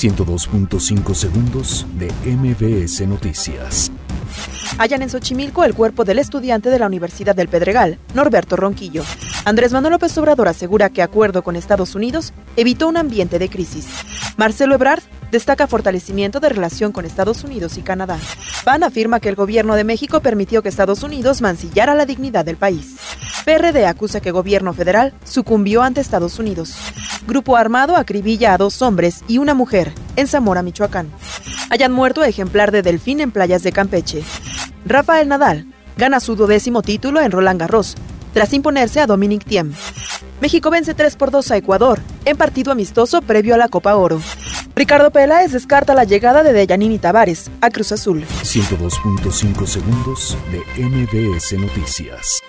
[0.00, 3.92] 102.5 segundos de MBS Noticias.
[4.78, 9.04] Hallan en Xochimilco el cuerpo del estudiante de la Universidad del Pedregal, Norberto Ronquillo.
[9.44, 13.88] Andrés Manuel López Obrador asegura que acuerdo con Estados Unidos evitó un ambiente de crisis.
[14.38, 18.18] Marcelo Ebrard destaca fortalecimiento de relación con Estados Unidos y Canadá.
[18.64, 22.56] PAN afirma que el gobierno de México permitió que Estados Unidos mancillara la dignidad del
[22.56, 22.96] país.
[23.44, 26.76] PRD acusa que gobierno federal sucumbió ante Estados Unidos.
[27.26, 31.10] Grupo armado acribilla a dos hombres y una mujer en Zamora, Michoacán.
[31.70, 34.22] Hayan muerto ejemplar de delfín en playas de Campeche.
[34.84, 35.66] Rafael Nadal
[35.96, 37.94] gana su duodécimo título en Roland Garros,
[38.32, 39.72] tras imponerse a Dominic Thiem.
[40.40, 44.20] México vence 3 por 2 a Ecuador, en partido amistoso previo a la Copa Oro.
[44.74, 48.24] Ricardo Peláez descarta la llegada de Deyanini Tavares a Cruz Azul.
[48.42, 52.40] 102.5 segundos de MBS Noticias.